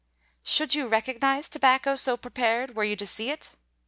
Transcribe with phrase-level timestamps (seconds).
[0.41, 3.55] "Should you recognise tobacco so prepared, were you to see it?"